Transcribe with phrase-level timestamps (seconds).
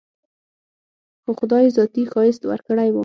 [1.21, 2.97] خو خداى ذاتي ښايست وركړى و.